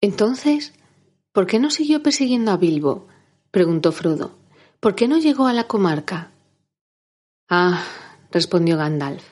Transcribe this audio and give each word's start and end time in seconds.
Entonces, 0.00 0.72
¿por 1.32 1.46
qué 1.46 1.58
no 1.58 1.70
siguió 1.70 2.02
persiguiendo 2.02 2.50
a 2.50 2.56
Bilbo? 2.56 3.06
preguntó 3.50 3.92
Frodo. 3.92 4.38
¿Por 4.80 4.94
qué 4.94 5.08
no 5.08 5.18
llegó 5.18 5.46
a 5.46 5.52
la 5.52 5.64
comarca? 5.64 6.30
Ah, 7.48 7.84
respondió 8.30 8.76
Gandalf. 8.78 9.24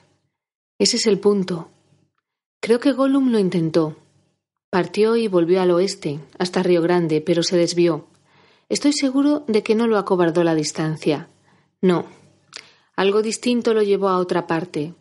Ese 0.78 0.98
es 0.98 1.06
el 1.06 1.18
punto. 1.18 1.70
Creo 2.60 2.80
que 2.80 2.92
Gollum 2.92 3.30
lo 3.30 3.38
intentó. 3.38 3.96
Partió 4.70 5.16
y 5.16 5.28
volvió 5.28 5.62
al 5.62 5.70
oeste, 5.70 6.20
hasta 6.38 6.62
Río 6.62 6.82
Grande, 6.82 7.22
pero 7.22 7.42
se 7.42 7.56
desvió. 7.56 8.06
Estoy 8.68 8.92
seguro 8.92 9.44
de 9.46 9.62
que 9.62 9.74
no 9.74 9.86
lo 9.86 9.96
acobardó 9.96 10.44
la 10.44 10.54
distancia. 10.54 11.28
No. 11.80 12.04
Algo 12.96 13.22
distinto 13.22 13.72
lo 13.72 13.82
llevó 13.82 14.08
a 14.08 14.18
otra 14.18 14.46
parte. 14.46 14.94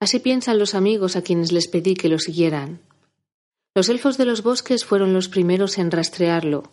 Así 0.00 0.20
piensan 0.20 0.58
los 0.58 0.74
amigos 0.74 1.16
a 1.16 1.22
quienes 1.22 1.52
les 1.52 1.68
pedí 1.68 1.94
que 1.94 2.08
lo 2.08 2.18
siguieran. 2.18 2.80
Los 3.74 3.88
elfos 3.88 4.18
de 4.18 4.26
los 4.26 4.42
bosques 4.42 4.84
fueron 4.84 5.14
los 5.14 5.28
primeros 5.28 5.78
en 5.78 5.90
rastrearlo. 5.90 6.64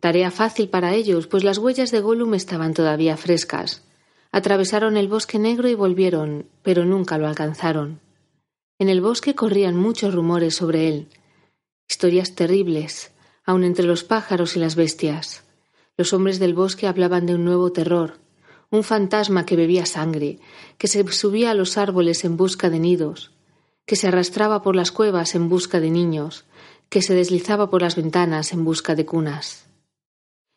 Tarea 0.00 0.30
fácil 0.30 0.68
para 0.68 0.94
ellos, 0.94 1.26
pues 1.26 1.44
las 1.44 1.56
huellas 1.56 1.90
de 1.90 2.00
Gollum 2.00 2.34
estaban 2.34 2.74
todavía 2.74 3.16
frescas. 3.16 3.84
Atravesaron 4.32 4.98
el 4.98 5.08
bosque 5.08 5.38
negro 5.38 5.68
y 5.68 5.74
volvieron, 5.74 6.46
pero 6.62 6.84
nunca 6.84 7.16
lo 7.16 7.26
alcanzaron. 7.26 8.00
En 8.78 8.90
el 8.90 9.00
bosque 9.00 9.34
corrían 9.34 9.76
muchos 9.76 10.14
rumores 10.14 10.56
sobre 10.56 10.88
él, 10.88 11.08
historias 11.88 12.34
terribles, 12.34 13.12
aun 13.44 13.64
entre 13.64 13.86
los 13.86 14.04
pájaros 14.04 14.56
y 14.56 14.58
las 14.58 14.76
bestias. 14.76 15.44
Los 15.96 16.12
hombres 16.12 16.38
del 16.38 16.52
bosque 16.52 16.86
hablaban 16.86 17.24
de 17.24 17.34
un 17.34 17.44
nuevo 17.44 17.72
terror, 17.72 18.18
un 18.70 18.82
fantasma 18.82 19.46
que 19.46 19.56
bebía 19.56 19.86
sangre, 19.86 20.38
que 20.78 20.88
se 20.88 21.06
subía 21.12 21.50
a 21.50 21.54
los 21.54 21.78
árboles 21.78 22.24
en 22.24 22.36
busca 22.36 22.70
de 22.70 22.78
nidos, 22.78 23.31
que 23.86 23.96
se 23.96 24.08
arrastraba 24.08 24.62
por 24.62 24.76
las 24.76 24.92
cuevas 24.92 25.34
en 25.34 25.48
busca 25.48 25.80
de 25.80 25.90
niños, 25.90 26.44
que 26.88 27.02
se 27.02 27.14
deslizaba 27.14 27.70
por 27.70 27.82
las 27.82 27.96
ventanas 27.96 28.52
en 28.52 28.64
busca 28.64 28.94
de 28.94 29.06
cunas. 29.06 29.66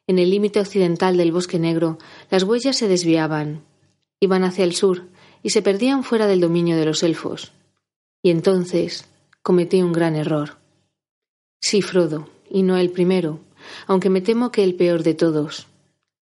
En 0.08 0.20
el 0.20 0.30
límite 0.30 0.60
occidental 0.60 1.18
del 1.18 1.32
bosque 1.32 1.58
negro, 1.58 1.98
las 2.30 2.44
huellas 2.44 2.78
se 2.78 2.88
desviaban, 2.88 3.64
iban 4.20 4.44
hacia 4.44 4.64
el 4.64 4.76
sur 4.76 5.08
y 5.42 5.50
se 5.50 5.62
perdían 5.62 6.04
fuera 6.04 6.28
del 6.28 6.42
dominio 6.42 6.78
de 6.78 6.86
los 6.86 7.04
elfos. 7.04 7.54
Y 8.22 8.30
entonces 8.30 9.06
cometí 9.42 9.82
un 9.82 9.94
gran 9.94 10.16
error. 10.16 10.58
Sí, 11.62 11.82
Frodo, 11.82 12.30
y 12.50 12.64
no 12.64 12.78
el 12.78 12.92
primero, 12.92 13.40
aunque 13.88 14.10
me 14.10 14.22
temo 14.22 14.52
que 14.52 14.64
el 14.64 14.76
peor 14.76 15.04
de 15.04 15.14
todos. 15.14 15.68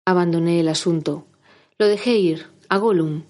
Abandoné 0.06 0.60
el 0.60 0.68
asunto. 0.68 1.26
Lo 1.78 1.88
dejé 1.88 2.18
ir, 2.18 2.48
a 2.68 2.78
Gollum, 2.78 3.24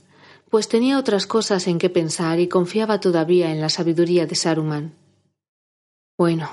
pues 0.50 0.68
tenía 0.68 0.98
otras 0.98 1.28
cosas 1.28 1.68
en 1.68 1.80
que 1.80 1.90
pensar 1.90 2.40
y 2.40 2.48
confiaba 2.48 3.00
todavía 3.00 3.52
en 3.52 3.62
la 3.62 3.70
sabiduría 3.70 4.26
de 4.26 4.36
Saruman. 4.36 4.94
Bueno, 6.18 6.50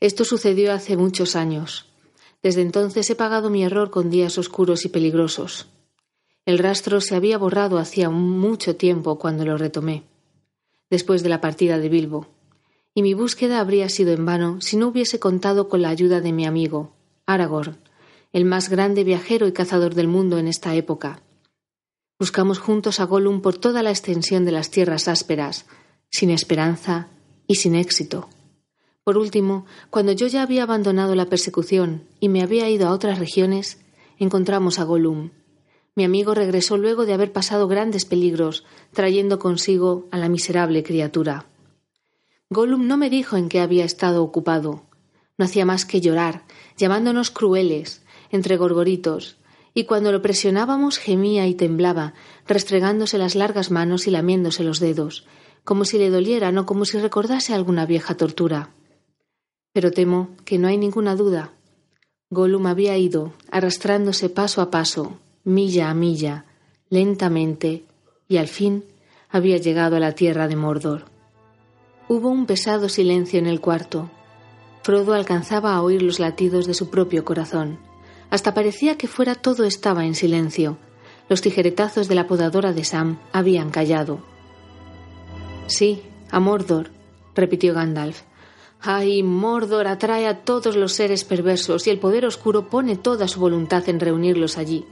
esto 0.00 0.24
sucedió 0.24 0.72
hace 0.72 0.96
muchos 0.96 1.36
años. 1.36 1.86
Desde 2.42 2.62
entonces 2.62 3.08
he 3.10 3.14
pagado 3.16 3.50
mi 3.50 3.64
error 3.64 3.90
con 3.90 4.10
días 4.10 4.38
oscuros 4.38 4.84
y 4.84 4.88
peligrosos. 4.88 5.66
El 6.44 6.58
rastro 6.58 7.00
se 7.00 7.16
había 7.16 7.38
borrado 7.38 7.78
hacía 7.78 8.10
mucho 8.10 8.76
tiempo 8.76 9.18
cuando 9.18 9.44
lo 9.44 9.56
retomé, 9.56 10.04
después 10.90 11.22
de 11.22 11.28
la 11.28 11.40
partida 11.40 11.78
de 11.78 11.88
Bilbo 11.88 12.28
y 12.96 13.02
mi 13.02 13.12
búsqueda 13.12 13.60
habría 13.60 13.90
sido 13.90 14.14
en 14.14 14.24
vano 14.24 14.62
si 14.62 14.78
no 14.78 14.88
hubiese 14.88 15.20
contado 15.20 15.68
con 15.68 15.82
la 15.82 15.90
ayuda 15.90 16.22
de 16.22 16.32
mi 16.32 16.46
amigo, 16.46 16.94
Aragorn, 17.26 17.76
el 18.32 18.46
más 18.46 18.70
grande 18.70 19.04
viajero 19.04 19.46
y 19.46 19.52
cazador 19.52 19.94
del 19.94 20.08
mundo 20.08 20.38
en 20.38 20.48
esta 20.48 20.74
época. 20.74 21.20
Buscamos 22.18 22.58
juntos 22.58 22.98
a 22.98 23.04
Gollum 23.04 23.42
por 23.42 23.58
toda 23.58 23.82
la 23.82 23.90
extensión 23.90 24.46
de 24.46 24.52
las 24.52 24.70
tierras 24.70 25.06
ásperas, 25.06 25.66
sin 26.10 26.30
esperanza 26.30 27.08
y 27.46 27.56
sin 27.56 27.74
éxito. 27.74 28.30
Por 29.04 29.18
último, 29.18 29.66
cuando 29.90 30.12
yo 30.12 30.26
ya 30.26 30.42
había 30.42 30.62
abandonado 30.62 31.14
la 31.14 31.26
persecución 31.26 32.04
y 32.18 32.30
me 32.30 32.42
había 32.42 32.70
ido 32.70 32.88
a 32.88 32.92
otras 32.92 33.18
regiones, 33.18 33.78
encontramos 34.18 34.78
a 34.78 34.84
Gollum. 34.84 35.30
Mi 35.94 36.04
amigo 36.04 36.34
regresó 36.34 36.78
luego 36.78 37.04
de 37.04 37.12
haber 37.12 37.32
pasado 37.32 37.68
grandes 37.68 38.06
peligros, 38.06 38.64
trayendo 38.92 39.38
consigo 39.38 40.06
a 40.10 40.16
la 40.16 40.30
miserable 40.30 40.82
criatura. 40.82 41.44
Gollum 42.48 42.86
no 42.86 42.96
me 42.96 43.10
dijo 43.10 43.36
en 43.36 43.50
qué 43.50 43.60
había 43.60 43.84
estado 43.84 44.22
ocupado. 44.22 44.84
No 45.36 45.44
hacía 45.44 45.66
más 45.66 45.84
que 45.84 46.00
llorar, 46.00 46.44
llamándonos 46.78 47.30
crueles, 47.30 48.02
entre 48.30 48.56
gorgoritos, 48.56 49.36
y 49.78 49.84
cuando 49.84 50.10
lo 50.10 50.22
presionábamos 50.22 50.96
gemía 50.96 51.46
y 51.46 51.54
temblaba, 51.54 52.14
restregándose 52.48 53.18
las 53.18 53.34
largas 53.34 53.70
manos 53.70 54.06
y 54.06 54.10
lamiéndose 54.10 54.64
los 54.64 54.80
dedos, 54.80 55.26
como 55.64 55.84
si 55.84 55.98
le 55.98 56.08
dolieran 56.08 56.56
o 56.56 56.64
como 56.64 56.86
si 56.86 56.98
recordase 56.98 57.52
alguna 57.52 57.84
vieja 57.84 58.16
tortura. 58.16 58.70
Pero 59.74 59.90
temo 59.90 60.30
que 60.46 60.56
no 60.56 60.66
hay 60.66 60.78
ninguna 60.78 61.14
duda. 61.14 61.52
Gollum 62.30 62.66
había 62.66 62.96
ido, 62.96 63.34
arrastrándose 63.50 64.30
paso 64.30 64.62
a 64.62 64.70
paso, 64.70 65.18
milla 65.44 65.90
a 65.90 65.94
milla, 65.94 66.46
lentamente, 66.88 67.84
y 68.28 68.38
al 68.38 68.48
fin 68.48 68.82
había 69.28 69.58
llegado 69.58 69.96
a 69.96 70.00
la 70.00 70.12
tierra 70.12 70.48
de 70.48 70.56
Mordor. 70.56 71.04
Hubo 72.08 72.30
un 72.30 72.46
pesado 72.46 72.88
silencio 72.88 73.38
en 73.38 73.46
el 73.46 73.60
cuarto. 73.60 74.10
Frodo 74.82 75.12
alcanzaba 75.12 75.74
a 75.74 75.82
oír 75.82 76.00
los 76.00 76.18
latidos 76.18 76.66
de 76.66 76.72
su 76.72 76.88
propio 76.88 77.26
corazón. 77.26 77.85
Hasta 78.30 78.54
parecía 78.54 78.98
que 78.98 79.08
fuera 79.08 79.34
todo 79.34 79.64
estaba 79.64 80.04
en 80.04 80.14
silencio. 80.14 80.78
Los 81.28 81.40
tijeretazos 81.40 82.08
de 82.08 82.14
la 82.14 82.26
podadora 82.26 82.72
de 82.72 82.84
Sam 82.84 83.18
habían 83.32 83.70
callado. 83.70 84.20
Sí, 85.66 86.02
a 86.30 86.40
Mordor, 86.40 86.90
repitió 87.34 87.74
Gandalf. 87.74 88.22
Ay, 88.80 89.22
Mordor 89.22 89.88
atrae 89.88 90.26
a 90.26 90.44
todos 90.44 90.76
los 90.76 90.92
seres 90.92 91.24
perversos 91.24 91.86
y 91.86 91.90
el 91.90 91.98
poder 91.98 92.26
oscuro 92.26 92.68
pone 92.68 92.96
toda 92.96 93.26
su 93.26 93.40
voluntad 93.40 93.88
en 93.88 94.00
reunirlos 94.00 94.58
allí. 94.58 94.84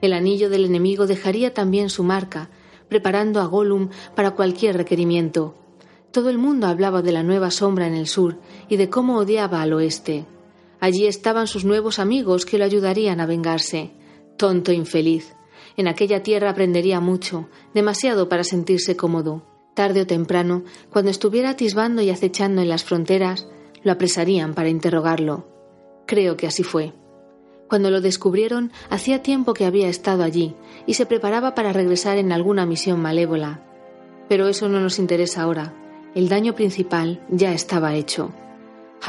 El 0.00 0.12
anillo 0.12 0.48
del 0.48 0.64
enemigo 0.64 1.06
dejaría 1.06 1.52
también 1.52 1.90
su 1.90 2.02
marca, 2.04 2.50
preparando 2.88 3.40
a 3.40 3.46
Gollum 3.46 3.90
para 4.14 4.32
cualquier 4.32 4.76
requerimiento. 4.76 5.54
Todo 6.12 6.30
el 6.30 6.38
mundo 6.38 6.66
hablaba 6.66 7.02
de 7.02 7.12
la 7.12 7.22
nueva 7.22 7.50
sombra 7.50 7.86
en 7.86 7.94
el 7.94 8.06
sur 8.06 8.38
y 8.68 8.76
de 8.76 8.88
cómo 8.88 9.18
odiaba 9.18 9.60
al 9.60 9.72
oeste. 9.72 10.24
Allí 10.80 11.06
estaban 11.06 11.46
sus 11.46 11.64
nuevos 11.64 11.98
amigos 11.98 12.44
que 12.44 12.58
lo 12.58 12.64
ayudarían 12.64 13.20
a 13.20 13.26
vengarse. 13.26 13.92
Tonto 14.36 14.72
infeliz. 14.72 15.34
En 15.76 15.88
aquella 15.88 16.22
tierra 16.22 16.50
aprendería 16.50 17.00
mucho, 17.00 17.48
demasiado 17.74 18.28
para 18.28 18.44
sentirse 18.44 18.96
cómodo. 18.96 19.42
Tarde 19.74 20.02
o 20.02 20.06
temprano, 20.06 20.64
cuando 20.90 21.10
estuviera 21.10 21.50
atisbando 21.50 22.00
y 22.02 22.10
acechando 22.10 22.62
en 22.62 22.68
las 22.68 22.84
fronteras, 22.84 23.46
lo 23.82 23.92
apresarían 23.92 24.54
para 24.54 24.70
interrogarlo. 24.70 25.46
Creo 26.06 26.36
que 26.36 26.46
así 26.46 26.62
fue. 26.62 26.94
Cuando 27.68 27.90
lo 27.90 28.00
descubrieron, 28.00 28.72
hacía 28.90 29.22
tiempo 29.22 29.52
que 29.52 29.66
había 29.66 29.88
estado 29.88 30.22
allí 30.22 30.54
y 30.86 30.94
se 30.94 31.04
preparaba 31.04 31.54
para 31.54 31.72
regresar 31.72 32.16
en 32.16 32.32
alguna 32.32 32.64
misión 32.64 33.00
malévola. 33.00 33.62
Pero 34.28 34.48
eso 34.48 34.68
no 34.68 34.80
nos 34.80 34.98
interesa 34.98 35.42
ahora. 35.42 35.74
El 36.14 36.28
daño 36.28 36.54
principal 36.54 37.24
ya 37.28 37.52
estaba 37.52 37.94
hecho. 37.94 38.32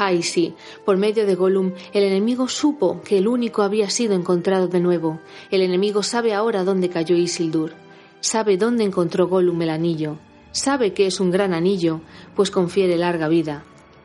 Ay, 0.00 0.22
sí, 0.22 0.54
por 0.84 0.96
medio 0.96 1.26
de 1.26 1.34
Gollum, 1.34 1.72
el 1.92 2.04
enemigo 2.04 2.46
supo 2.46 3.02
que 3.02 3.18
el 3.18 3.26
único 3.26 3.62
había 3.62 3.90
sido 3.90 4.14
encontrado 4.14 4.68
de 4.68 4.78
nuevo. 4.78 5.18
El 5.50 5.60
enemigo 5.60 6.04
sabe 6.04 6.34
ahora 6.34 6.62
dónde 6.62 6.88
cayó 6.88 7.16
Isildur. 7.16 7.72
Sabe 8.20 8.56
dónde 8.56 8.84
encontró 8.84 9.26
Gollum 9.26 9.60
el 9.62 9.70
anillo. 9.70 10.18
Sabe 10.52 10.92
que 10.92 11.06
es 11.06 11.18
un 11.18 11.32
gran 11.32 11.52
anillo, 11.52 12.00
pues 12.36 12.52
confiere 12.52 12.96
larga 12.96 13.26
vida. 13.26 13.64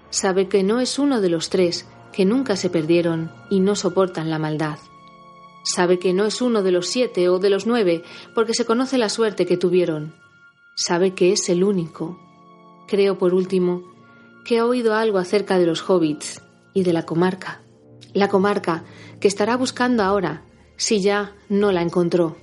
Sabe 0.09 0.47
que 0.47 0.63
no 0.63 0.79
es 0.79 0.97
uno 0.97 1.21
de 1.21 1.29
los 1.29 1.49
tres, 1.49 1.87
que 2.11 2.25
nunca 2.25 2.55
se 2.55 2.71
perdieron 2.71 3.31
y 3.51 3.59
no 3.59 3.75
soportan 3.75 4.31
la 4.31 4.39
maldad. 4.39 4.79
Sabe 5.63 5.99
que 5.99 6.11
no 6.11 6.25
es 6.25 6.41
uno 6.41 6.63
de 6.63 6.71
los 6.71 6.87
siete 6.87 7.29
o 7.29 7.37
de 7.37 7.51
los 7.51 7.67
nueve, 7.67 8.03
porque 8.33 8.55
se 8.55 8.65
conoce 8.65 8.97
la 8.97 9.09
suerte 9.09 9.45
que 9.45 9.57
tuvieron. 9.57 10.15
Sabe 10.75 11.13
que 11.13 11.31
es 11.31 11.49
el 11.49 11.63
único, 11.63 12.19
Creo, 12.87 13.17
por 13.17 13.33
último, 13.33 13.92
que 14.43 14.59
ha 14.59 14.65
oído 14.65 14.93
algo 14.95 15.17
acerca 15.17 15.57
de 15.57 15.65
los 15.65 15.89
hobbits 15.89 16.41
y 16.73 16.83
de 16.83 16.93
la 16.93 17.05
comarca. 17.05 17.61
La 18.13 18.27
comarca 18.27 18.83
que 19.19 19.27
estará 19.27 19.57
buscando 19.57 20.03
ahora, 20.03 20.43
si 20.77 21.01
ya 21.01 21.35
no 21.49 21.71
la 21.71 21.81
encontró. 21.81 22.37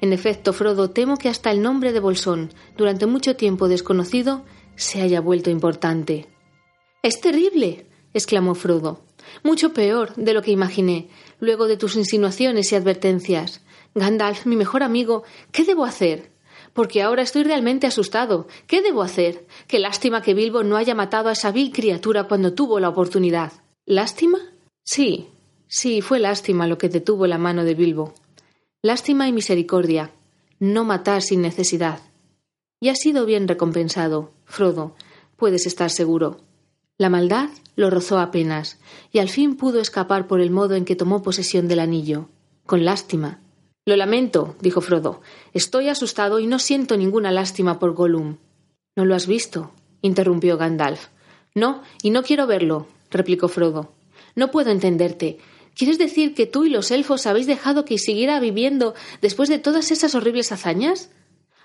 En 0.00 0.12
efecto, 0.12 0.52
Frodo, 0.52 0.90
temo 0.90 1.16
que 1.16 1.28
hasta 1.28 1.50
el 1.50 1.60
nombre 1.60 1.92
de 1.92 2.00
Bolsón, 2.00 2.52
durante 2.76 3.06
mucho 3.06 3.34
tiempo 3.34 3.66
desconocido, 3.68 4.44
se 4.76 5.02
haya 5.02 5.20
vuelto 5.20 5.50
importante. 5.50 6.28
Es 7.02 7.20
terrible, 7.20 7.86
exclamó 8.14 8.54
Frodo. 8.54 9.02
Mucho 9.42 9.72
peor 9.72 10.14
de 10.14 10.32
lo 10.32 10.42
que 10.42 10.52
imaginé, 10.52 11.08
luego 11.40 11.66
de 11.66 11.76
tus 11.76 11.96
insinuaciones 11.96 12.70
y 12.72 12.76
advertencias. 12.76 13.62
Gandalf, 13.94 14.46
mi 14.46 14.56
mejor 14.56 14.82
amigo, 14.82 15.24
¿qué 15.50 15.64
debo 15.64 15.84
hacer? 15.84 16.30
Porque 16.72 17.02
ahora 17.02 17.22
estoy 17.22 17.42
realmente 17.42 17.86
asustado. 17.86 18.46
¿Qué 18.66 18.82
debo 18.82 19.02
hacer? 19.02 19.46
Qué 19.66 19.78
lástima 19.78 20.22
que 20.22 20.34
Bilbo 20.34 20.62
no 20.62 20.76
haya 20.76 20.94
matado 20.94 21.28
a 21.28 21.32
esa 21.32 21.50
vil 21.50 21.72
criatura 21.72 22.24
cuando 22.24 22.54
tuvo 22.54 22.80
la 22.80 22.88
oportunidad. 22.88 23.52
¿Lástima? 23.86 24.38
Sí, 24.84 25.28
sí, 25.66 26.02
fue 26.02 26.18
lástima 26.18 26.66
lo 26.66 26.78
que 26.78 26.88
detuvo 26.88 27.26
la 27.26 27.38
mano 27.38 27.64
de 27.64 27.74
Bilbo. 27.74 28.14
Lástima 28.82 29.28
y 29.28 29.32
misericordia. 29.32 30.12
No 30.60 30.84
matar 30.84 31.22
sin 31.22 31.42
necesidad. 31.42 32.00
Y 32.80 32.90
ha 32.90 32.94
sido 32.94 33.26
bien 33.26 33.48
recompensado, 33.48 34.30
Frodo, 34.44 34.94
puedes 35.36 35.66
estar 35.66 35.90
seguro. 35.90 36.40
La 36.96 37.10
maldad 37.10 37.48
lo 37.76 37.90
rozó 37.90 38.18
apenas, 38.18 38.78
y 39.12 39.18
al 39.18 39.28
fin 39.28 39.56
pudo 39.56 39.80
escapar 39.80 40.26
por 40.26 40.40
el 40.40 40.50
modo 40.50 40.74
en 40.74 40.84
que 40.84 40.96
tomó 40.96 41.22
posesión 41.22 41.68
del 41.68 41.80
anillo, 41.80 42.28
con 42.66 42.84
lástima. 42.84 43.40
Lo 43.88 43.96
lamento, 43.96 44.54
dijo 44.60 44.82
Frodo. 44.82 45.22
Estoy 45.54 45.88
asustado 45.88 46.40
y 46.40 46.46
no 46.46 46.58
siento 46.58 46.98
ninguna 46.98 47.32
lástima 47.32 47.78
por 47.78 47.94
Gollum. 47.94 48.36
¿No 48.94 49.06
lo 49.06 49.14
has 49.14 49.26
visto? 49.26 49.72
interrumpió 50.02 50.58
Gandalf. 50.58 51.06
No, 51.54 51.82
y 52.02 52.10
no 52.10 52.22
quiero 52.22 52.46
verlo, 52.46 52.86
replicó 53.10 53.48
Frodo. 53.48 53.94
No 54.34 54.50
puedo 54.50 54.70
entenderte. 54.70 55.38
¿Quieres 55.74 55.96
decir 55.96 56.34
que 56.34 56.44
tú 56.44 56.66
y 56.66 56.68
los 56.68 56.90
elfos 56.90 57.26
habéis 57.26 57.46
dejado 57.46 57.86
que 57.86 57.96
siguiera 57.96 58.38
viviendo 58.40 58.92
después 59.22 59.48
de 59.48 59.58
todas 59.58 59.90
esas 59.90 60.14
horribles 60.14 60.52
hazañas? 60.52 61.08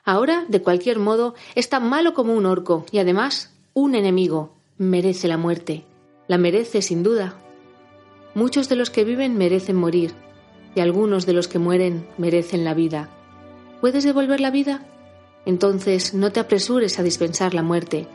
Ahora, 0.05 0.45
de 0.47 0.61
cualquier 0.61 0.99
modo, 0.99 1.35
es 1.55 1.67
tan 1.67 1.89
malo 1.89 2.13
como 2.13 2.33
un 2.35 2.45
orco 2.45 2.85
y 2.89 2.99
además 2.99 3.53
un 3.73 3.95
enemigo. 3.95 4.55
Merece 4.77 5.27
la 5.27 5.35
muerte. 5.35 5.83
La 6.29 6.37
merece, 6.37 6.81
sin 6.81 7.03
duda. 7.03 7.37
Muchos 8.33 8.69
de 8.69 8.77
los 8.77 8.89
que 8.89 9.03
viven 9.03 9.37
merecen 9.37 9.75
morir, 9.75 10.13
y 10.75 10.79
algunos 10.79 11.25
de 11.25 11.33
los 11.33 11.47
que 11.47 11.59
mueren 11.59 12.07
merecen 12.17 12.63
la 12.63 12.73
vida. 12.73 13.09
¿Puedes 13.81 14.03
devolver 14.03 14.39
la 14.39 14.51
vida? 14.51 14.85
Entonces 15.45 16.13
no 16.13 16.31
te 16.31 16.39
apresures 16.39 16.99
a 16.99 17.03
dispensar 17.03 17.53
la 17.53 17.63
muerte, 17.63 18.07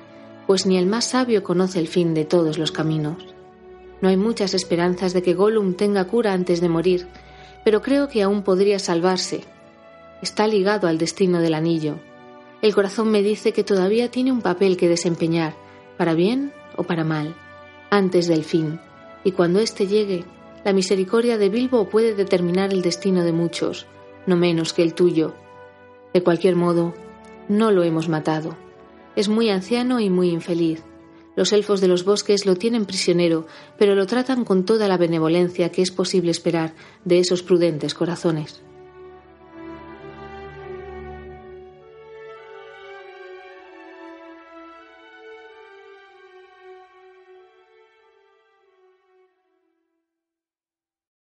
pues 0.47 0.67
ni 0.67 0.79
el 0.79 0.87
más 0.87 1.05
sabio 1.05 1.43
conoce 1.43 1.79
el 1.79 1.89
fin 1.89 2.15
de 2.15 2.25
todos 2.25 2.59
los 2.59 2.73
caminos. 2.73 3.27
No 4.01 4.09
hay 4.09 4.17
muchas 4.17 4.55
esperanzas 4.55 5.13
de 5.13 5.23
que 5.23 5.35
Gollum 5.35 5.75
tenga 5.75 6.05
cura 6.07 6.33
antes 6.33 6.61
de 6.61 6.69
morir, 6.69 7.07
pero 7.65 7.83
creo 7.83 8.09
que 8.09 8.23
aún 8.23 8.43
podría 8.43 8.79
salvarse. 8.79 9.43
Está 10.23 10.47
ligado 10.47 10.89
al 10.89 10.99
destino 10.99 11.41
del 11.41 11.55
anillo. 11.55 11.99
El 12.63 12.75
corazón 12.75 13.11
me 13.11 13.23
dice 13.23 13.53
que 13.53 13.65
todavía 13.65 14.11
tiene 14.11 14.33
un 14.33 14.41
papel 14.41 14.77
que 14.77 14.89
desempeñar, 14.89 15.55
para 15.97 16.15
bien 16.15 16.53
o 16.77 16.85
para 16.85 17.05
mal, 17.05 17.35
antes 17.91 18.27
del 18.27 18.45
fin, 18.45 18.81
y 19.25 19.33
cuando 19.33 19.61
éste 19.61 19.87
llegue, 19.87 20.25
la 20.69 20.75
misericordia 20.75 21.39
de 21.39 21.49
Bilbo 21.49 21.89
puede 21.89 22.15
determinar 22.15 22.75
el 22.75 22.83
destino 22.83 23.25
de 23.25 23.33
muchos, 23.33 23.87
no 24.27 24.37
menos 24.37 24.75
que 24.75 24.83
el 24.83 24.93
tuyo. 24.93 25.35
De 26.13 26.23
cualquier 26.23 26.57
modo, 26.57 26.93
no 27.49 27.71
lo 27.71 27.85
hemos 27.85 28.11
matado. 28.11 28.55
Es 29.17 29.31
muy 29.31 29.49
anciano 29.49 29.99
y 29.99 30.11
muy 30.11 30.29
infeliz. 30.29 30.85
Los 31.37 31.55
elfos 31.55 31.81
de 31.81 31.89
los 31.89 32.05
bosques 32.05 32.45
lo 32.45 32.57
tienen 32.57 32.85
prisionero, 32.85 33.47
pero 33.79 33.95
lo 33.95 34.05
tratan 34.05 34.45
con 34.45 34.67
toda 34.67 34.89
la 34.89 34.99
benevolencia 34.99 35.73
que 35.73 35.81
es 35.81 35.91
posible 35.91 36.33
esperar 36.33 36.75
de 37.03 37.21
esos 37.21 37.43
prudentes 37.43 37.95
corazones. 37.95 38.61